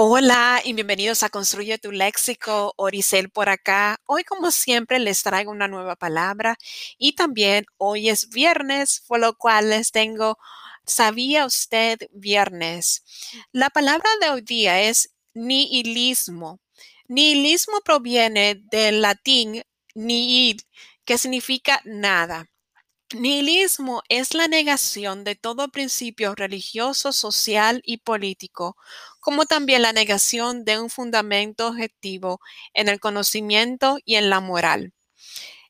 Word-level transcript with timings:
Hola 0.00 0.62
y 0.64 0.74
bienvenidos 0.74 1.24
a 1.24 1.28
Construye 1.28 1.76
tu 1.76 1.90
Léxico, 1.90 2.72
Oricel 2.76 3.30
por 3.30 3.48
acá. 3.48 4.00
Hoy 4.06 4.22
como 4.22 4.52
siempre 4.52 5.00
les 5.00 5.24
traigo 5.24 5.50
una 5.50 5.66
nueva 5.66 5.96
palabra 5.96 6.56
y 6.98 7.16
también 7.16 7.66
hoy 7.78 8.08
es 8.08 8.28
viernes, 8.28 9.02
por 9.08 9.18
lo 9.18 9.34
cual 9.34 9.70
les 9.70 9.90
tengo, 9.90 10.38
¿sabía 10.86 11.44
usted 11.46 11.98
viernes? 12.12 13.02
La 13.50 13.70
palabra 13.70 14.08
de 14.20 14.30
hoy 14.30 14.42
día 14.42 14.80
es 14.82 15.10
nihilismo. 15.34 16.60
Nihilismo 17.08 17.80
proviene 17.84 18.62
del 18.70 19.02
latín 19.02 19.64
nihil, 19.96 20.62
que 21.04 21.18
significa 21.18 21.80
nada. 21.84 22.46
Nihilismo 23.14 24.02
es 24.10 24.34
la 24.34 24.48
negación 24.48 25.24
de 25.24 25.34
todo 25.34 25.68
principio 25.68 26.34
religioso, 26.34 27.14
social 27.14 27.80
y 27.84 27.98
político, 27.98 28.76
como 29.18 29.46
también 29.46 29.80
la 29.80 29.94
negación 29.94 30.66
de 30.66 30.78
un 30.78 30.90
fundamento 30.90 31.68
objetivo 31.68 32.38
en 32.74 32.88
el 32.88 33.00
conocimiento 33.00 33.96
y 34.04 34.16
en 34.16 34.28
la 34.28 34.40
moral. 34.40 34.92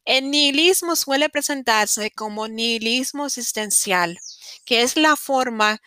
El 0.05 0.33
nihilismo 0.33 0.97
suele 0.97 1.29
presentarse 1.29 2.11
como 2.11 2.49
nihilismo 2.49 3.27
existencial, 3.27 4.19
que 4.65 4.83
es 4.83 4.97
la 4.97 5.15
forma 5.15 5.81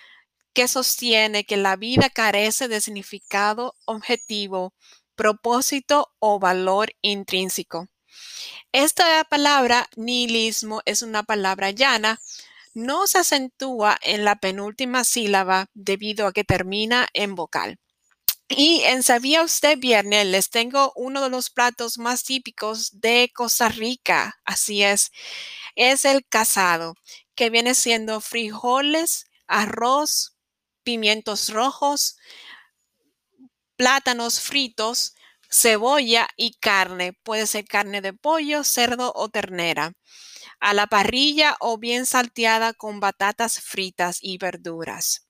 que 0.53 0.69
sostiene 0.69 1.43
que 1.45 1.57
la 1.57 1.75
vida 1.75 2.09
carece 2.09 2.69
de 2.69 2.79
significado 2.79 3.75
objetivo, 3.85 4.73
propósito 5.15 6.13
o 6.19 6.39
valor 6.39 6.93
intrínseco. 7.01 7.89
Esta 8.71 9.23
palabra 9.25 9.89
nihilismo 9.95 10.81
es 10.85 11.01
una 11.01 11.23
palabra 11.23 11.71
llana, 11.71 12.19
no 12.73 13.07
se 13.07 13.19
acentúa 13.19 13.97
en 14.01 14.23
la 14.25 14.37
penúltima 14.37 15.03
sílaba 15.03 15.67
debido 15.73 16.27
a 16.27 16.33
que 16.33 16.43
termina 16.43 17.07
en 17.13 17.35
vocal. 17.35 17.79
Y 18.49 18.81
en 18.83 19.01
Sabía 19.01 19.43
usted 19.43 19.77
viernes 19.77 20.25
les 20.25 20.49
tengo 20.49 20.91
uno 20.95 21.21
de 21.21 21.29
los 21.29 21.49
platos 21.49 21.97
más 21.97 22.23
típicos 22.23 22.99
de 22.99 23.31
Costa 23.33 23.69
Rica, 23.69 24.39
así 24.43 24.83
es, 24.83 25.11
es 25.75 26.03
el 26.05 26.25
casado, 26.27 26.95
que 27.35 27.49
viene 27.49 27.75
siendo 27.75 28.19
frijoles, 28.19 29.25
arroz, 29.47 30.35
pimientos 30.83 31.49
rojos, 31.49 32.17
plátanos 33.77 34.41
fritos, 34.41 35.15
cebolla 35.51 36.27
y 36.37 36.53
carne. 36.59 37.13
Puede 37.13 37.45
ser 37.47 37.65
carne 37.65 38.01
de 38.01 38.13
pollo, 38.13 38.63
cerdo 38.63 39.11
o 39.15 39.29
ternera. 39.29 39.93
A 40.59 40.73
la 40.73 40.87
parrilla 40.87 41.57
o 41.59 41.77
bien 41.77 42.05
salteada 42.05 42.73
con 42.73 42.99
batatas 42.99 43.59
fritas 43.59 44.19
y 44.21 44.37
verduras. 44.37 45.27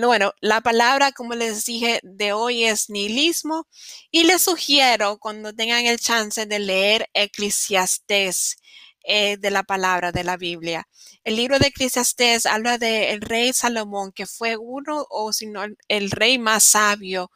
bueno, 0.00 0.32
la 0.40 0.60
palabra, 0.60 1.12
como 1.12 1.34
les 1.34 1.64
dije, 1.64 2.00
de 2.02 2.32
hoy 2.32 2.64
es 2.64 2.90
nihilismo 2.90 3.66
y 4.10 4.24
les 4.24 4.42
sugiero 4.42 5.18
cuando 5.18 5.52
tengan 5.54 5.86
el 5.86 5.98
chance 6.00 6.46
de 6.46 6.58
leer 6.58 7.08
Eclesiastés 7.14 8.56
eh, 9.04 9.36
de 9.38 9.50
la 9.50 9.62
palabra 9.62 10.12
de 10.12 10.24
la 10.24 10.36
Biblia. 10.36 10.86
El 11.24 11.36
libro 11.36 11.58
de 11.58 11.68
Eclesiastés 11.68 12.46
habla 12.46 12.76
del 12.78 13.20
rey 13.20 13.52
Salomón, 13.52 14.12
que 14.12 14.26
fue 14.26 14.56
uno 14.56 15.06
o 15.10 15.32
si 15.32 15.46
no 15.46 15.64
el 15.88 16.10
rey 16.10 16.38
más 16.38 16.64
sabio 16.64 17.30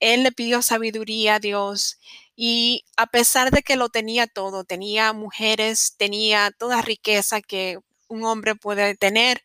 él 0.00 0.22
le 0.22 0.32
pidió 0.32 0.62
sabiduría 0.62 1.36
a 1.36 1.40
Dios 1.40 1.98
y 2.36 2.84
a 2.96 3.06
pesar 3.06 3.50
de 3.50 3.62
que 3.62 3.76
lo 3.76 3.90
tenía 3.90 4.26
todo, 4.26 4.64
tenía 4.64 5.12
mujeres, 5.12 5.94
tenía 5.98 6.50
toda 6.50 6.82
riqueza 6.82 7.40
que 7.42 7.78
un 8.08 8.24
hombre 8.24 8.54
puede 8.56 8.96
tener, 8.96 9.44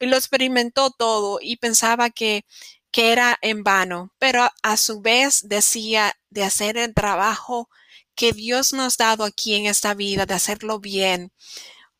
y 0.00 0.06
lo 0.06 0.16
experimentó 0.16 0.90
todo 0.90 1.38
y 1.40 1.56
pensaba 1.56 2.10
que, 2.10 2.44
que 2.90 3.12
era 3.12 3.38
en 3.42 3.62
vano, 3.62 4.12
pero 4.18 4.48
a 4.62 4.76
su 4.76 5.00
vez 5.00 5.48
decía 5.48 6.14
de 6.30 6.44
hacer 6.44 6.76
el 6.78 6.94
trabajo 6.94 7.68
que 8.14 8.32
Dios 8.32 8.72
nos 8.72 8.98
ha 9.00 9.04
dado 9.04 9.24
aquí 9.24 9.54
en 9.54 9.66
esta 9.66 9.94
vida, 9.94 10.26
de 10.26 10.34
hacerlo 10.34 10.80
bien, 10.80 11.32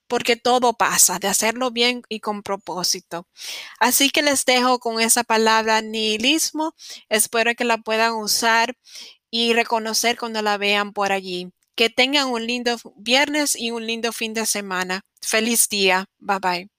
porque 0.08 0.36
todo 0.36 0.74
pasa, 0.74 1.18
de 1.18 1.28
hacerlo 1.28 1.70
bien 1.70 2.02
y 2.08 2.20
con 2.20 2.42
propósito. 2.42 3.26
Así 3.80 4.10
que 4.10 4.22
les 4.22 4.44
dejo 4.44 4.78
con 4.80 5.00
esa 5.00 5.24
palabra 5.24 5.82
nihilismo. 5.82 6.74
Espero 7.08 7.54
que 7.54 7.64
la 7.64 7.78
puedan 7.78 8.14
usar 8.14 8.76
y 9.30 9.52
reconocer 9.54 10.18
cuando 10.18 10.42
la 10.42 10.58
vean 10.58 10.92
por 10.92 11.12
allí. 11.12 11.52
Que 11.76 11.90
tengan 11.90 12.28
un 12.28 12.46
lindo 12.46 12.76
viernes 12.96 13.56
y 13.56 13.70
un 13.70 13.86
lindo 13.86 14.12
fin 14.12 14.34
de 14.34 14.46
semana. 14.46 15.02
Feliz 15.22 15.68
día. 15.68 16.06
Bye 16.18 16.38
bye. 16.40 16.75